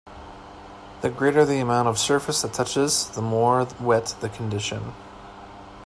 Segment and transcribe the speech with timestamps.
[1.01, 4.95] The greater the amount of surface that touches the more wet the condition.